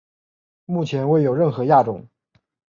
[0.65, 2.07] 目前未有任何亚种。